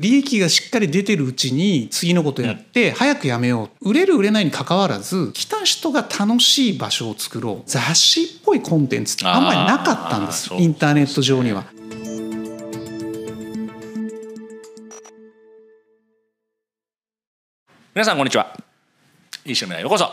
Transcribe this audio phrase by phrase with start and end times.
[0.00, 11.64] 利益がしっかり出てるうちに次のことやって早くやめよう売れる売れないに関わらず来た人が楽しい場所を作ろう雑誌っぽいコンテンツってあんまりなかったんですインターネット上には。
[17.94, 18.52] 皆さんこんにちは。
[19.44, 20.10] いい趣味へようこそ。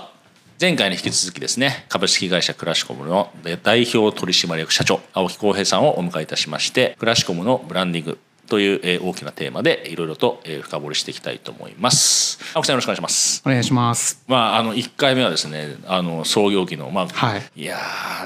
[0.61, 3.31] 前回に引き続きですね株式会社クラシコムの
[3.63, 8.19] 代表取締役社長青木浩平さんをお迎えいたしましてクラシコムのブランディング
[8.51, 12.37] という、え大きなテーマでいろいろと、え深掘りしていきたいと思います。
[12.53, 13.41] 青木さんよろしくお願いします。
[13.45, 14.21] お願いします。
[14.27, 17.77] まああの1回目はですねあの創業期のまあ、はい、いや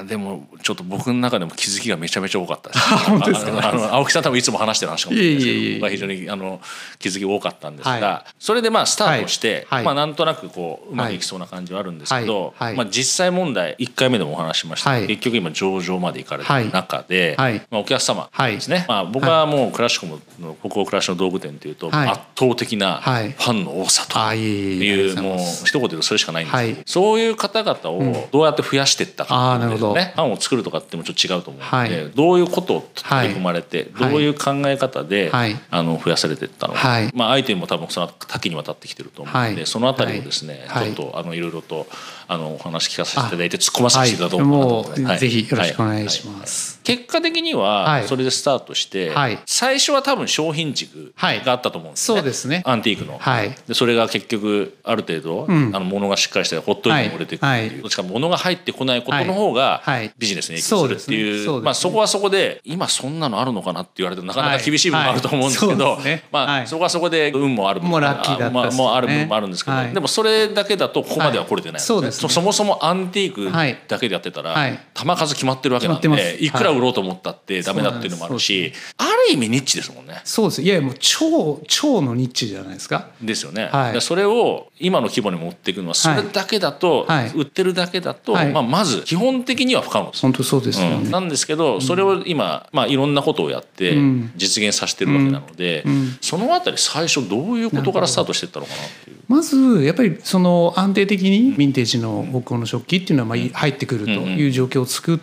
[0.08, 2.80] でもちょっと僕の中でも気づきがめちゃめちゃ多かったです。
[3.08, 3.68] 本当ですか？
[3.68, 6.60] あの青木さん多分いつも話してる話かもしれないですけど、非常にあの
[6.98, 17.36] 気づき多かったんですが、はい、それでまあスタートして、はい、まあなんとなくこううまくいきそうな感じはあるんですけど、まあ実際問題1回目でもお話しました、結局今上場まで行かれてる中で、
[17.70, 18.86] まあお客様ですね。
[18.88, 35.30] まあ僕はもうクラシコムの北欧暮らしの道具店というと、圧倒的なファンの多さという、もう一言で言うとそれしかないんですけど、そういう方々をどうやって増やしていったかっていうね、ファンを作るとかってもちょっと違うと思うので、どういうことを取り組まれて、どういう考え方で、
[35.70, 36.80] あの増やされていったのか、
[37.14, 41.86] まあ相手も多分その多岐にわたってきてると思うので、そのあたりをですね、ちょっとあのいろいろと
[42.28, 45.20] あのお話聞かせていただいて突っ込ませていただこうかなと思います。
[45.20, 46.80] ぜひよろしくお願いします。
[46.82, 49.12] 結果的にはそれでスタートして、
[49.46, 52.16] 最初は多分商品軸があったと思うんですね。
[52.18, 52.62] そうですね。
[52.64, 53.20] アンティークの。
[53.66, 57.82] でそれが結局ある程度、あの物がしっかりしてほっといても売れていくっていう。
[57.82, 59.82] どっちか物が入ってこないことの方が
[60.16, 65.98] ビジネスに影響するっていう、まあそこはそこで今そんなのあるのかなって言われてなかなか厳しい部分もあると思うんですけど、
[66.30, 71.80] まあそこはそこで運もある部分もある部分もあるんですけど、でもそれだけだとここまでは来れてない。
[71.80, 72.26] そうです。
[72.28, 76.50] そもそもアンティークだけでやってたら、はい、球数決まってるわけなんでい。
[76.50, 80.20] くら売ろうと思ったってダメだっていうのもあるし、ある意味ニッチですもんね。
[80.24, 80.62] そうです。
[80.62, 83.08] いやもう超超のニッチじゃないですか。
[83.20, 83.68] ですよね。
[83.72, 90.22] はい、それを今の規模に持っていくのはそれだけだと、はい、売ってるだけだと、はい、まあ、まず基本的には不可能です。
[90.22, 93.96] 本当そうですよね、うん、なんですけどそれを今、まあ、いろんなことをやって
[94.36, 95.92] 実現させてるわけなので、うん。
[95.92, 99.16] うん、そのあたり最初どういうことからスタートしていったのかなっていう。
[99.28, 105.20] まずやっぱりその安定的にヴィンテージの北欧の食器っていうのはまあ入ってくるという状況を作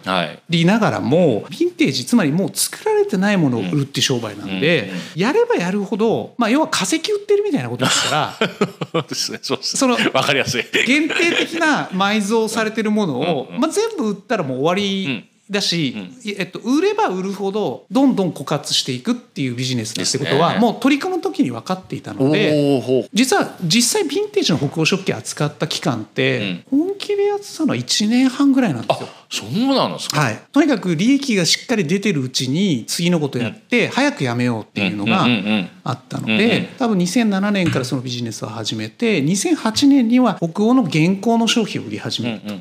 [0.50, 9.05] りながらもヴィンテージつまりもう作られてないものを売るって商売なんでやればやるほどまあ要は化石売ってるみたいなことですから
[9.61, 10.65] その分かりやすい。
[10.85, 29.09] 限定的な埋蔵されてるものをまあ全部売ったらもう終わりだし、うん、えっと、売れば売るほどどんどん枯渇していくっていうビジネスだってことは、もう取り組む時に分かっていたので実は実際ヴィンテージの北欧食器扱った期間って、本気でやってたのは1年半ぐらいなんですよ。
[29.33, 35.25] そうなんですか、はい、とにかく利益がしっかり出てるうちに次のことやって早くやめようっていうのが
[35.83, 42.53] あったので多分2007年からそのビジネスを始めて2008年には北欧の現行の商品を売り始めると。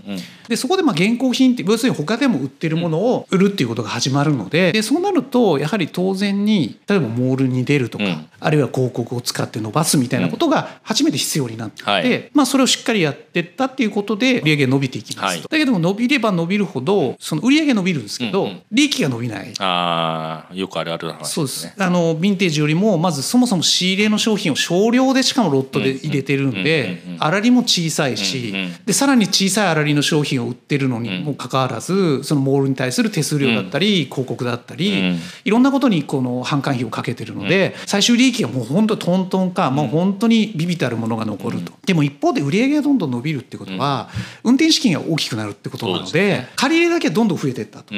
[0.49, 8.05] でそこでまあ現行品って要するに他でも売ってるものを売るっていうことが始まるのででそうなるとやはり当然に例えばモールに出るとか、
[8.45, 19.53] あるいは広告を使って伸ばすみたいなことが初めて必要になって、はい、まあ、それをしっかりやってったっていうことで売り上げ伸びていきます、はい、だけども伸びれば伸びるほどその売り上げ伸びるんですけど、うんうん、利益が伸びない。
[19.59, 21.75] あよくあるある話、ね、そうです。
[21.79, 28.55] あのヴィンテージよりもまずそもそも仕入れの商品を少量でしかもロットで入れてるんで粗利も小さいし、
[28.85, 44.09] でさらに小さい粗利の商品を売ってるのにもかかわらずそのモールに対する手数料だったり、広告だったり、いろんなことにこの販管費をかけてるので、最終利益がもう本当トントンか、もう本当にビビたるものが残ると、でも一方で売り上げがどんどん伸びるってことは、
[44.45, 47.95] 運転資金が大きくなるってことなので借り入れだけどんどん増えていったと、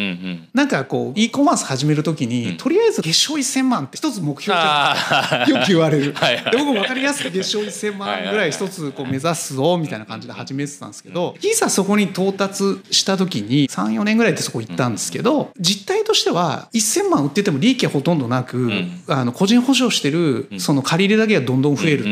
[0.54, 6.14] なんかこう e コマース始める時に、とりあえず月賞1,000万って一つ目標じゃ よく言われる。
[6.14, 18.70] で僕も分かりやすく月賞1,000万ぐらい一つこう目指すぞみたいな感じで始めてたんですけどいざそこに到達した時に34年ぐらいでそこ行ったんですけど実態としては1,000万売ってても利益はほとんどなく、
[19.08, 20.23] あの個人保証してる
[20.58, 22.10] その借り入れだけがどんどん増えると、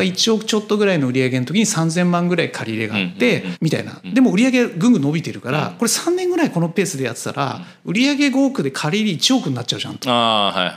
[0.00, 4.00] 1億ちょっとぐらいの売り上げの時に3,000万ぐらい借り入れがあって、みたいな。
[4.04, 10.08] でも売り上げぐんぐん伸びてるから、これ3年ぐらいこのペースでやってたら、売り上げ5億で借り入れ1億になっちゃうじゃんと。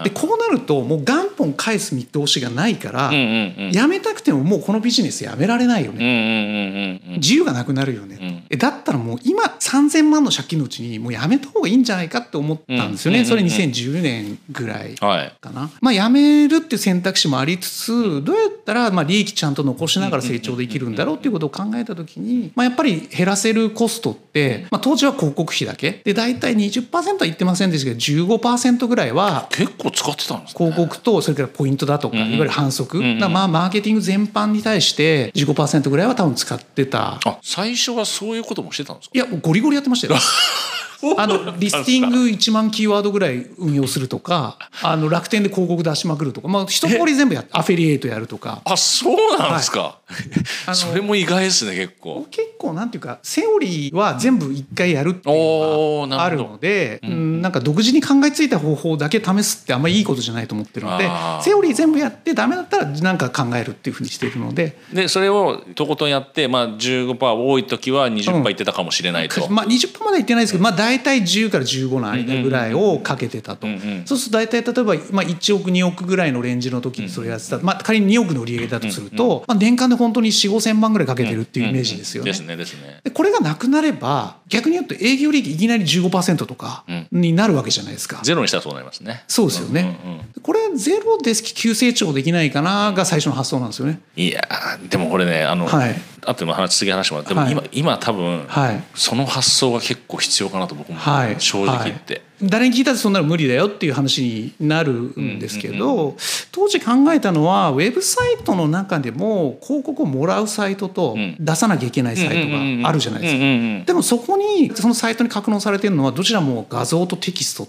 [0.03, 15.05] でこうなるともう元本返す見通しがないから、やめたくてももうこのビジネスやめられないよね、自由がなくなるよね、だったらもう今3,000万の借金のうちにもうやめた方がいいんじゃないかって思ったんですよね、それ2010年ぐらいか
[15.51, 15.61] な。
[15.61, 26.01] はい、まあ、やめるっていう選択肢もありつつどうやったらまあ利益ちゃんと残しながら成長できるんだろうっていうことを考えた時に、まあ、やっぱり減らせるコストって、まあ、当時は広告費だけ。
[26.03, 27.99] で大体20%は言ってませんでしたけど
[28.37, 37.19] 15%ぐらいは結構使ってたんです、ね、広告とそれからポイントだとか、いわゆる反則、まあマーケティング全般に対して15%ぐらいは多分使ってた。
[37.23, 39.15] あ最初はそういうこともしてたんですか？
[39.15, 40.19] いやゴリゴリやってましたよ
[41.17, 48.61] あのリスティング1万キーワードぐらい運用するとかあの楽天で広告出しまくるとか、まあ、一通り全部やアフィリエイトやるとか。
[48.65, 52.25] あそうなんですか、はい、 それも意外ですね結構。
[52.31, 61.09] 結構なんていうかセオリーは全部一回やるっていうのがあるので、うん、なんか独自に考えついた方法だけ試すってあんまりいいことじゃないと思ってるので
[61.41, 64.77] セオリー全部やってダメだったら何か考えるっていうふうにしているので。
[64.91, 73.67] でそれをとことんやって、まあ15、15%多い時は20%いってたかもしれないと、うん、まあ、20%までいってないですけど、まあ、大体10から15の間ぐらいをかけてたと、
[74.05, 82.31] そうすると大体例えば、まあ、1億2億ぐらいのレンジの時にそれやってた、まあ、仮に2億の売り上げだとすると、まあ、年間で本当に4 5千万ぐらいかけてるっていうイメージですよね。
[82.31, 83.01] ですねですね。
[83.13, 88.19] これがなくなれば逆に言うと営業利益いきなり15%とかになるわけじゃないですか。
[88.23, 89.23] ゼロにしたらそうなりますね。
[89.27, 89.97] そうですよね。
[90.41, 93.99] これゼロで急成長できないかなが最初の発想なんですよね。
[94.15, 94.41] いや
[94.89, 102.21] でもこれねあの、はい、あとの話次話もらっても、はい、今今多分、はい、その発想が結構必要かなと僕も、はい、正直言って。
[102.41, 104.21] 誰に聞いたってそんなの無理だよっていう話
[104.59, 106.17] になるんですけど、
[106.51, 112.49] 当時考えたのはウェブサイトの中でも広告をもらうサイトと出さなきゃいけないサイト
[112.81, 113.33] があるじゃないです
[113.79, 113.85] か。
[113.85, 117.67] でもそこにそのサイトに格納されてるのはどちらも画像とテキスト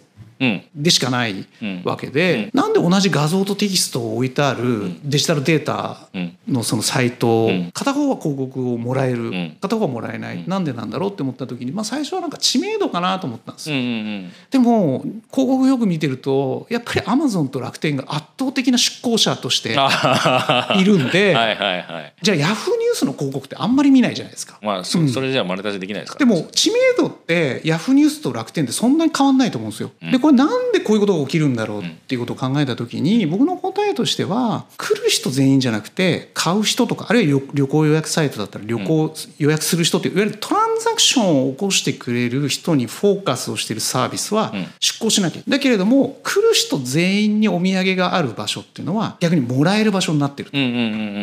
[0.75, 1.47] でしかない
[1.85, 6.09] わけで、なんで同じ画像とテキストを置いてあるデジタルデータ
[6.49, 13.77] のそのサイト、片方は広告をもらえる、片方はもらえない、なんでなんだろうって思った時に、まあ、最初はなんか知名度かなと思ったんですよ。
[14.51, 21.33] でも広告よく見てるとやっぱりアマゾンと楽天が圧倒的な出向者としているんで
[22.23, 24.59] じゃあヤフーニュースの広告ってあんまり見ないじゃないですか。
[24.63, 29.93] まあそ,、それじゃマネタイズできないですかでも知名度ってヤフーニュースと楽天ってそんなに変わんないと思うんですよ。
[30.11, 45.43] でこれなんでこういうことが起きるんだろうっていうことを考えた時に僕の答えとしては来る人全員じゃなくて買う人とかあるいは旅行予約サイトだったら旅行予約する人っていわゆるトランザクションを起こしてくれる人にフォーカスをしているサービスは出向しなきゃ。
[45.47, 50.51] だけれども来る人全員にお土産がある場所っていうのは逆にもらえる場所になってる、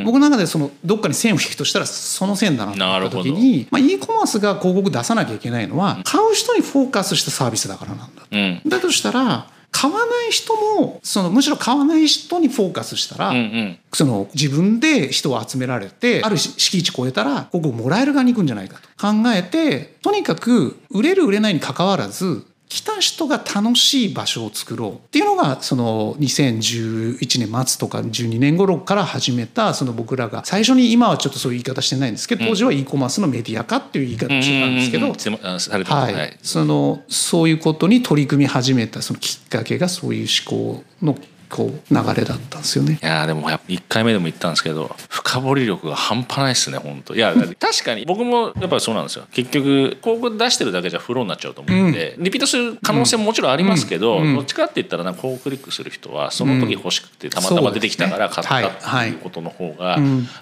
[0.05, 35.07] 僕の中でそのどっかに線を引くとしたらその線だなと思った時に、まあ、e コマースが広告出さなきゃいけないのは買う人にフォーカスしたサービスだからなんだ、うん、だとしたら買わない人もそのむしろ買わない人にフォーカスしたら、うんうん、その自分で人を集められてある敷地超えたらここもらえる側に行くんじゃないかと考えてとにかく売れる売れないにかかわらず来た人が楽しい場所を作ろうっていうのがその2011年末とか12年頃から始めたその僕らが最初に今はちょっとそういう言い方してないんですけど当時は e コマースのメディア化っていう言い方してたんですけど
[36.13, 36.37] はい。
[36.41, 41.17] そのそういうことに取り組み始めたそのきっかけがそういう思考の
[41.51, 42.97] こう流れだったんですよね。
[43.01, 47.13] いやでもやっぱ1回目でも言ったんですけど深掘り力が半端ないですね本当。
[47.13, 49.25] いや確かに僕もやっぱりそうなんですよ。
[49.31, 59.95] 結局広告出してるだけじゃフローになっちゃうと思うんで、うん、リピートする可能性ももちろんありますけど、うん、どっちかって言ったらなんかこうクリックする人はその時欲しくてたまたま出てきたから買ったっていうことの方が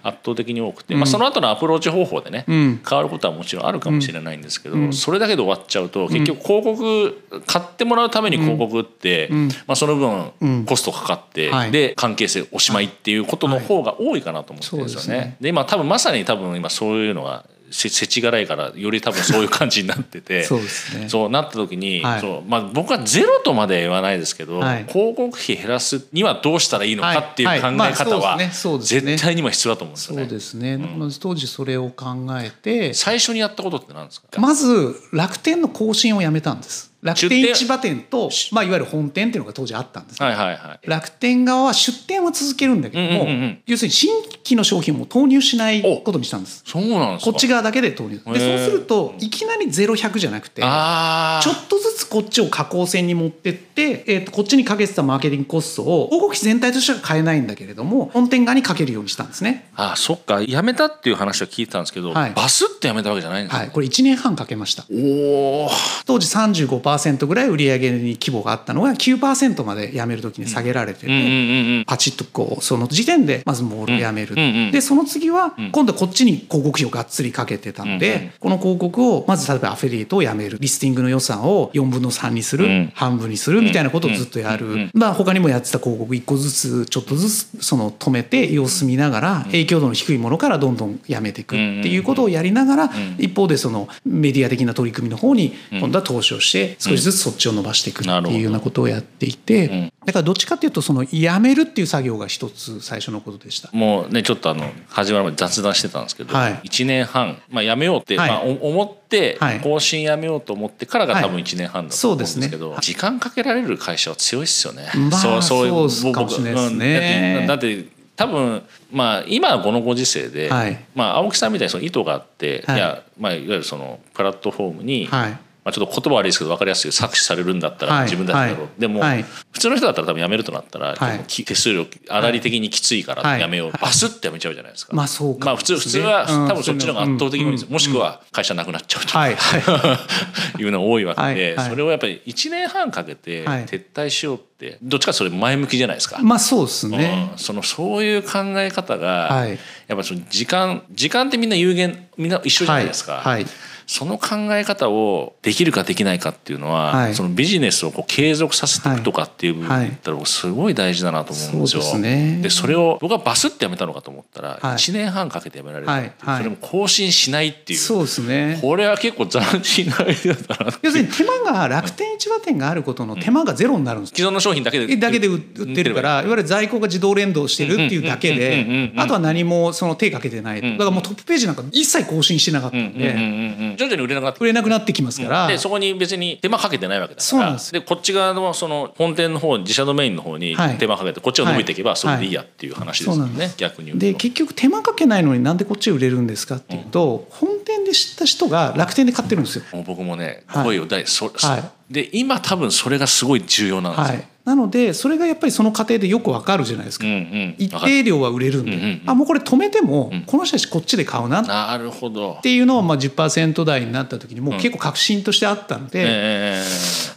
[0.04, 9.30] 圧倒的に多くて、まあ、その後のアプローチ方法でね、変わることはもちろんあるかもしれないんですけど、それだけで終わっちゃうと結局広告買ってもらうために広告って、
[9.66, 15.38] まあ、その分コストかかって、はい、で関係性おしまいっていうことの方が多いかなと思ってるんですよね。
[15.40, 20.66] で、ね、今多分まさに多分今そういうのがせちがらいからより多分そういう感じになってて そうね。
[21.08, 28.38] そうなった時に、はい、そうまあ、僕はゼロとまで言わないですけど、はい、広告費減らすにはどうしたらいいのかっていう考え方は
[28.80, 30.24] 絶対にも必要だと思うんですよね。
[30.24, 32.06] そうですね、うん、当時それを考
[32.42, 34.28] えて最初にやったことって何ですか？
[34.40, 36.89] まず楽天の更新をやめたんです。
[37.02, 46.64] 楽天市場店と、まあ、いわゆる本店っていうのが当時あったんです、ね、はいはいはい、楽天側は出店は続けるんだけども、うんうんうん、要するに新規の商品も投入しないことにしたんです。
[46.66, 48.18] そうなんですこっち側だけで投入。
[48.18, 59.70] でそうするといきなり0100じゃなくてちょっとずつこっちを下降線に持ってって、えー、とこっちにかけてたマーケティングコストを広告費全体としては変えないんだけれども本店側にかけるようにしたんですね。
[59.76, 60.42] ああそっか。
[60.42, 64.84] やめたっていう話は聞いてたんですけど、はい、バスってやめたわけじゃないんですか、はい、これ1年半かけました。
[64.92, 65.70] お
[66.06, 74.36] 当時35% 5%ぐらい売り上げに規模があったのが9%までやめる時に下げられてて、パチッとこうその時点でまずモールをやめる、
[74.72, 80.58] でその次は今度はこっちに広告費をがっつりかけてたんで、この広告をまず例えばアフィリエイトをやめる。
[80.60, 103.70] リスティングの予算を4分の3にする、半分にするみたいなことをずっとやる、まあ他にもやってた広告1個ずつちょっとずつその止めて様子見ながら影響度の低いものからどんどんやめていくっていうことをやりながら一方でそのメディア的な取り組みの方に今度は投資をして少しずつそっちを伸ばしていくっていうようなことをやっていてだからどっちかっていうとそのやめるっていう作業が一つ最初のことでした。
[103.74, 112.78] もうねちょっとあの始まるまで雑談してたんですけど、はい、1年半、まあ、やめようって、はい、まあ、思って更新やめようと思ってからが多分1年半だと思うんですけど、はい。
[112.78, 114.90] ね、時間かけられる会社は強いっすよね。
[115.12, 117.46] まあ、そうそうそうかもしれないですね。
[117.46, 139.34] だって多分まあ今このご時世で、はい、まあ青木さんみたいにその意図があって、い、やまあいわゆるそのプラットフォームに、はいまあ、ちょっと言葉悪いですけど分かりやすい搾取されるんだったら自分たちだろう、はい、でも、はい、普通の人だったら多分辞めるとなったら、はい、手数料粗利的にきついから辞めよう、バスって辞めちゃうじゃないですか、まあそうか、まあ、普通普通は多分そっちの方が圧倒的に多いです、うん、もしくは会社なくなっちゃうとか、い、
[140.64, 146.20] うのが多いわけで、それをやっぱり1年半かけて撤退しようってどっちかそれ前向きじゃないですか。
[146.22, 149.48] まあそうですね、うん、そのそういう考え方が、
[149.88, 153.22] やっぱその時間時間ってみんな有限みんな一緒じゃないですか。
[153.24, 153.46] はい
[153.90, 161.82] その考え方をできるかできないかっていうのは、はい、そのビジネスをこう継続させていくとかっていう部分だったらすごい大事だなと思うんですよ。
[161.82, 167.80] はいでね、でそれを僕はバスってやめたのかと思ったら1年半かけてやめられる、はい、それも更新しないっていう。
[167.80, 168.60] そうですね。
[168.62, 175.42] これは結構斬新なアイデアだな要するに手間が楽天市場店があることの手間がゼロになるんです、うん、既存の商品だけでだけで売っ
[175.74, 187.58] てるからいわゆる在庫が自動連動してるっていうだけであとは何もその手かけてないだからもうトップページなんか一切更新してなかったんで徐々に売れなくなって売れなくなってきますから、でそこに別に手間かけてないわけだから。
[187.72, 199.64] でこっち側のその本店の方自社ドメインの方に手間かけてこっちが伸びていけばそれでいいやっていう話ですよね、はい、逆にで結局手間かけないのになんでこっち売れるんですかっていうと、うん、本店で知った人が楽天で買ってるんですよ。
[199.86, 201.58] 僕もね声を大、はい、そ、は
[201.90, 211.44] い、で今多分それがすごい重要なんですよ、はいなのでそれがやっぱりその過程でよくわかるじゃないですか、うんうん、一定量は売れるんで、うんうん、あもうこれ止めても、この人たちこっちで買うな。
[211.44, 212.38] なるほど。
[212.40, 216.64] っていうのをまあ10%台になった時にもう結構確信としてあったので、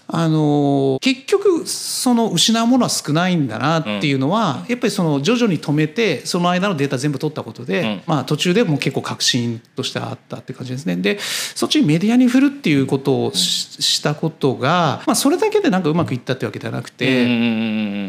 [0.09, 10.97] あの結局その失うものは少ないんだなっていうのは、やっぱりその徐々に止めてその間のデータ全部取ったことで、まあ、途中でも結構確信としてあったって感じですね。
[10.97, 17.22] でそっちにメディアに振るっていうことをしたことが、まあ、それだけでなんかうまくいったってわけではなくて、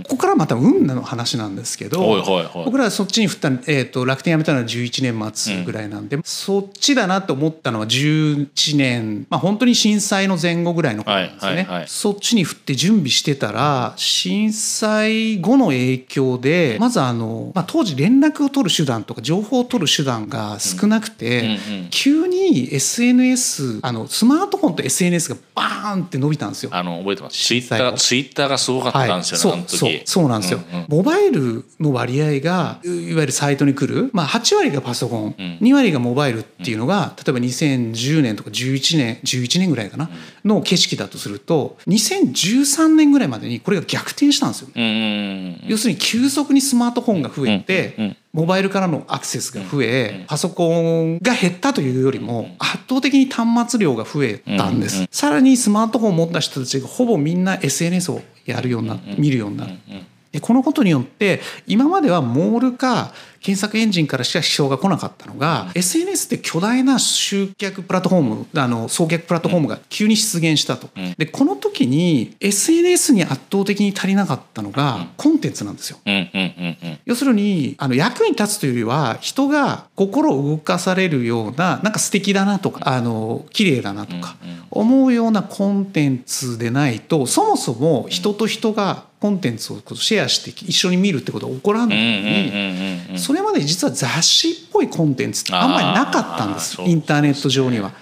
[0.03, 2.24] ここからまた運の話なんですけど、
[2.65, 11.86] 僕らそっちに振った、えー、と楽天辞めたのは11年末ぐらいなんで、そっちだなと思ったのは11年、まあ、本当に震災の前後ぐらいのことなんですよね。
[11.88, 21.58] そっちに振って準備してたら震災後の影響でまずあの、まあ、当時連絡を取る手段とか情報を取る手段が少なくて、
[21.89, 26.70] 急に SNS あのスマートフォンと SNS がバーンって伸びたんですよ。
[26.74, 27.38] あの覚えてます。
[27.38, 40.10] ツイッターツイッターがすごかったはい、そうそうそうなんですよ、うんうん、モバイルの割合がいわゆるサイトに来る、まあ、8割がパソコン、うん、2割がモバイルっていうのが、例えば2010年とか11年11年ぐらいかな、
[40.45, 44.69] の景色だとすると2013年ぐらいまでにこれが逆転したんですよ、
[45.67, 59.68] 要するに急速にスマートフォンが増えて、モバイルからのアクセスが増え、パソコンが減ったというよりも圧倒的に端末量が増えたんです、さらにスマートフォンを持った人たちがほぼみんな SNS をやるようにな見るようにな
[60.42, 63.13] このことによって今まではモールか
[63.44, 75.98] 検索エンジンからしか支障が来なかったのが、うん、SNS って巨大な集客プラットフォームあの送客プラットフォームが急に出現したと、うん、でこの時に SNS に圧倒的に足りなかったのがコンテンツなんですよ、
[77.06, 84.38] 要するにあの役に立つというよりは人が心を動かされるようななんか素敵だなとかあの綺麗だなとか
[84.72, 91.98] 思うようなコンテンツでないとそもそも人と人がコンテンツをシェアして一緒に見るってことは起こらない
[93.08, 97.94] のにそれまで実は雑誌っぽいコンテンツってあんまりなかったんですインターネット上には。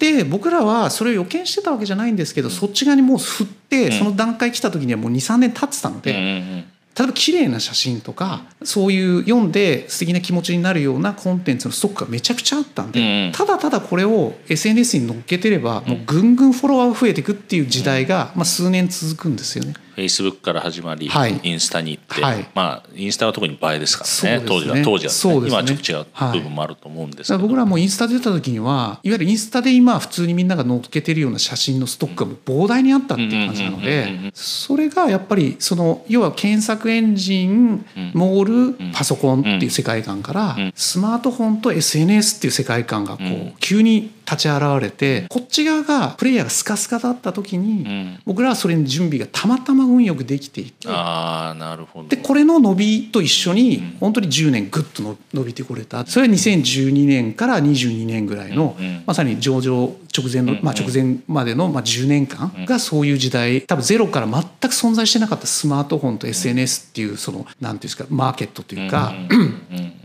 [0.00, 6.64] で僕らはそれを予見してたわけじゃないんですけど、そっち側にもう振って、その段階来た時にはもう23年経ってたので。
[6.98, 19.74] 例えば綺麗な写真とかそういう読んで素敵な気持ちになるようなコンテンツのストックがめちゃくちゃあったんで、ただただこれを SNS に乗っけてればもうぐんぐんフォロワーが増えていくっていう時代がまあ数年続くんですよね。
[19.96, 52.08] フェイスブックから始まり、はい、インスタに行って、はい、まあインスタは特に映えですからね、ね、当時は当時は、ね、そうですね、今はちょっと違う部分もあると思うんですけど、はい、僕らもインスタ出た時にはいわゆるインスタで今普通にみんなが載っけてるような写真のストックが膨大にあったっていう感じなのでそれがやっぱりその要は検索エンジンモールパソコンっていう世界観からスマートフォンと SNS っていう世界観がこう急に立ち現れてこっち側がプレイヤーがスカスカだった時に、僕らはそれに準備がたまたま運よくできていてあなるほど。
[52.08, 56.04] でこれの伸びと一緒に本当に10年ぐっと伸びてこれた。
[56.06, 69.12] それは2012年から22年ぐらいの、まさに上場直前の、まあ、直前までの、まあ、10年間がそういう時代多分ゼロから全く存在してなかったスマートフォンと SNS っていうその何て言うんですかマーケットというか、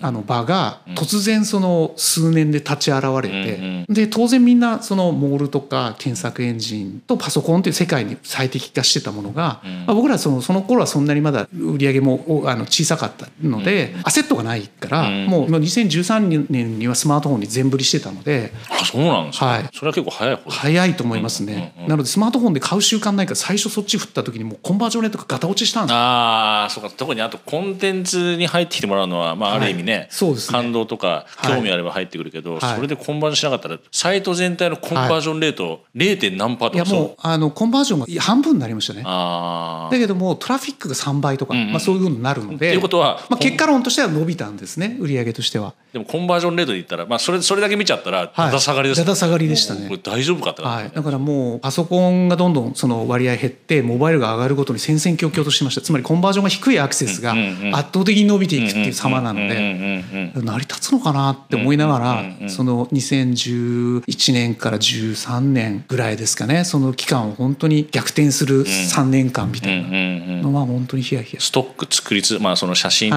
[0.01, 26.89] あの場が突然その数年で立ち現れて、で当然みんなそのモールとか検索エンジンとパソコンという世界に最適化してたものが、まあ、僕らそのその頃はそんなにまだ売り上げもあの小さかったので、アセットがないから、もう2013年にはスマートフォンに全振りしてたのであそうなんですか、はい、それは結構早い方早いと思いますね、なのでスマートフォンで買う習慣ないから最初そっち振った時にもうコンバージョンレートがガタ落ちしたんですああそうか。
[26.89, 30.59] 特にあとコンテンツに入ってきてもらうのは、まあ、ある意味ね、はい、そうですね。
[30.59, 36.19] 感動とか興味あれば入ってくるけど、はい、それでコンバージョンしなかったらサイト全体のコンバージョンレート 0.
[36.19, 36.89] 点何パーとか。
[36.89, 36.93] い。
[36.93, 39.03] やもうあのコンバージョンが半分になりましたね。
[39.03, 45.73] だけどもトラフィックが3倍とか、うんうん、まあ、そういうふうになるのでということは、まあ、結果論としては伸びたんですね売上としては。
[45.93, 55.81] でもコンバージョンレートで言ったら、まあ、それそれだけ見ちゃったらだだ下がりです、だだ下がりでしたね大丈夫かって、はい、だからもうパソコンがどんどんその割合減ってモバイルが上がるごとに戦々恐々としました。
[55.81, 60.03] つまりコンバージョンが低いアクセスが圧倒的に伸びていくっていう様なので
[60.35, 71.41] 成り立つのかなって思いながらその2011年から13年ぐらいですかねその期間を本当に逆転する3年間みたいなのは本当にヒヤヒヤ。
[71.41, 73.11] ストック作りつまあその写真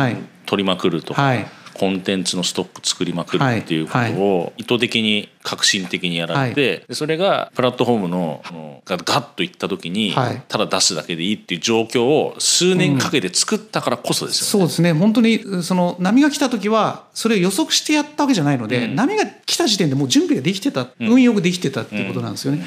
[0.46, 8.42] 撮りまくるとか、はいコンテンツのストック作りまくるっていうことを意図的に革新的にやられて、それがプラットフォームの
[8.86, 10.14] がガッといった時に
[10.48, 14.50] ただ出すだけでいいっていう状況を数年かけて作ったからこそですよね。
[14.50, 14.92] そうですね。
[14.92, 22.64] 本当にその波が来た時はそれを予測してやったわけじゃないので、波が来た時点でもう準備ができてた、運用ができてたっていうことなんですよね。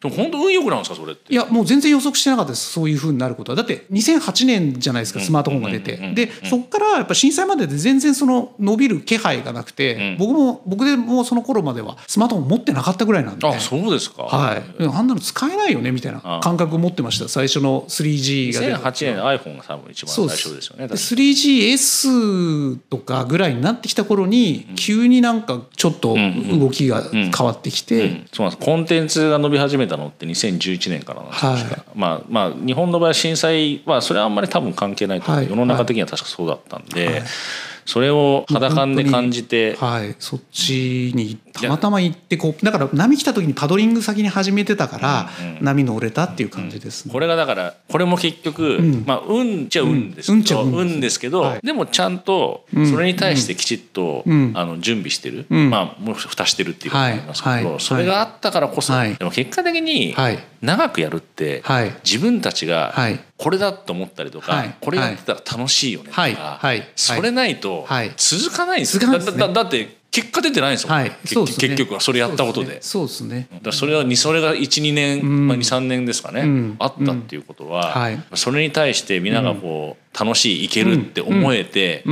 [0.00, 1.32] でも本当運よくなんですかそれって。
[1.32, 2.72] いやもう全然予測してなかったです。
[2.72, 3.56] そういうふうになることは。
[3.56, 5.96] だって2008年じゃないですかスマートフォンが出て。
[6.14, 13.48] でそこからやっぱ震災までで全然その伸びる気配がなくて、僕も僕でもその頃まではスマートフォン持ってなかったぐらいなんで。
[13.48, 14.22] あそうですか。
[14.22, 14.62] はい。
[14.84, 17.28] あんなの使えないよねみたいな感覚を持ってました。
[17.28, 19.28] 最初の 3G が出2008年の。
[19.28, 20.84] iPhone が多分一番最初ですよね。
[20.84, 26.16] 3GS とかぐらいになってきた頃に急になんかちょっと
[26.56, 28.64] 動きが変わってきて、そうなんです。
[28.64, 37.22] コンテンツが伸び始めたのって2010 2011年からなんですはい、まあまあ日本の場合震災はそれはあんまり多分関係ないと思う、はい、世の中的には確かそうだったんで、はい、
[37.88, 45.30] それを肌感で感じて、はい、そっちにたまたま行ってこうだから波来た時にパドリング先に始めてたから、
[45.62, 60.14] 波乗れたっていう感じです、ね、これがだからこれも結局、うん、まあ運っちゃ運ですけど、うん、運ですけど、はい、でもちゃんとそれに対してきちっと、うん、あの準備してる、まあもう蓋してるっていうことになりますけど、はい、それがあったからこそ、でも結果的に
[60.60, 61.62] 長くやるって、
[62.04, 62.94] 自分たちが
[63.38, 66.60] これだと思ったりとか、これやってたら楽しいよねとか、
[66.96, 72.82] それないと続かないんですよ、だだだって結果出てないんですよ、はい、そうですね、結局はそれやったことで。
[72.82, 73.46] そうですね。
[73.62, 78.02] だそれはそれが12年、うん、まあ、23年ですかね、うん、あったっていうことは、うん。
[78.02, 82.04] はい、それに対して皆がこう楽しいいけるって思えて、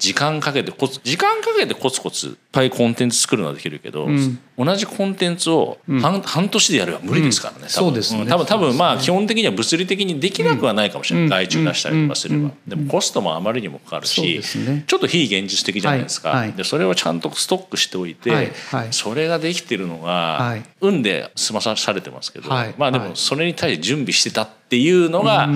[0.00, 8.26] 時間かけてコツ時間かけてコツコツいっぱいコンテンツ作るのはできるけど、うん、同じコンテンツを半うん、半年でやれば無理ですからね、うん、そうですね。
[8.26, 16.38] 多分多分まあ基本的には物理的にできなくはないかもしれない、外注出したりとかすれば、でもコストもあまりにもかかるし、ね、ちょっと非現実的じゃないですか、はい。
[16.38, 18.52] はい、でそれをちゃんとストックしておいて、はい。
[18.92, 25.52] それができてるのが、運で済まされてますけど、まあでもそれに対して準備してたっていうのが僕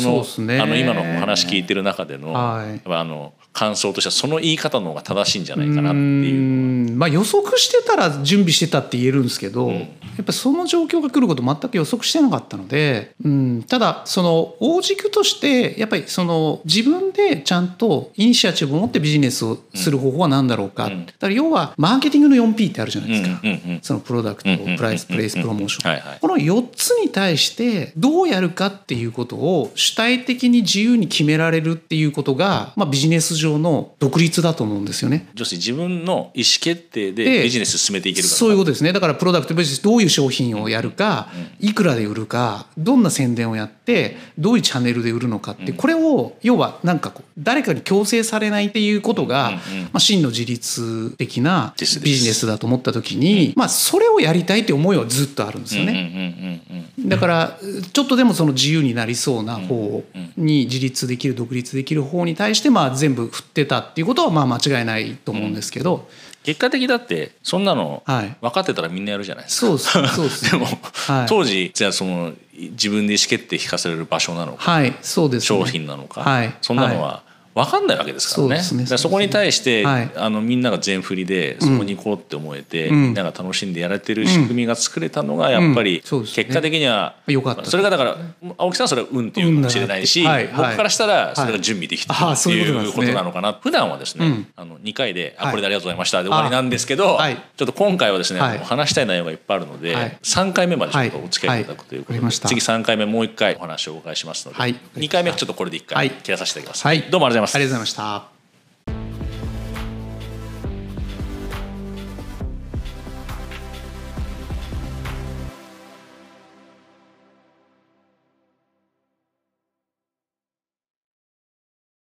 [0.00, 0.24] の,、
[0.62, 2.64] あの今のお話聞いてる中での,、あ
[3.04, 9.86] の感想としてはその言い方の方が正しいんじゃないかなっていうまあ予測してたら準備してたって言えるんですけど、うん、や
[10.22, 23.40] っぱその状況が来ること全く予測してなかったので、うん、ただその大軸としてやっぱりその自分でちゃんとイニシアチブを持ってビジネスをする方法は何だろうか、うん、だから要はマーケティングの 4P ってあるじゃないですか、
[23.82, 26.18] そのプロダクトプライスプレイスプロモーション。
[26.20, 35.28] この4つに対してどうやるかっていうことを主体的に自由に決められるっていうことが、まあ、ビジネス上の独立だと思うんですよね。
[35.34, 38.92] 女子自分の意思決定でビジネス進めていけるかそういうことですね。
[38.92, 41.28] だからプロダクトベースどういう商品をやるか、
[41.60, 49.60] いくらで売るかどんな宣伝をやってどういうチャンネルで売るのかって、これを要はなんかこう誰かに強制されないっていうことが、ま
[49.94, 56.87] あ、真の自立的なビジネスだと思った時に、まあ、それをやりたいって思いはずっとあるんですよね。
[57.06, 57.58] だから
[57.92, 60.02] ちょっとでもその自由になりそうな方
[60.36, 66.08] に自立できる独立できる方に対してまあ全部振ってたっていうことはまあ間違いないと思うんですけど。
[66.44, 69.66] 結果的だってそんなの分かってたらみんなやるじゃないですか。
[69.66, 77.22] はい、そうそうです、ね、 でも、はい、当時じゃあその自分で意思決定引かせる場所なのか、はいそうです、ね、商品なのか、はい、そんなのは
[77.58, 78.62] 分かんないわけですからね。
[78.62, 78.86] そね。
[78.86, 87.64] そこに対して、はい、あのみんなが全振りでそこに行こうって思えて、うん、みんなが楽しんでやられてる仕組みが作れたのがやっぱり、結果的には、よかった。
[87.64, 88.16] それがだから
[88.56, 97.18] 青木さんはそれは運っていうかもしれないし、はい、僕からしたらそれが準備できてるっていうことなのかな、普段はですね、あの2回で「あこれでありがとうございました」で終わりなんですけど、
[97.56, 107.56] ちょっと今回はですね、話したい内容がいっぱいあるので、はい、3回目までちょっとお付き合いいただくということで、次3回目もう1回お話をお伺いしますので、はい、2回目はちょっとこれで1回切らさせていただきます、どうもありがとうございます。
[107.56, 108.37] ありがとうございました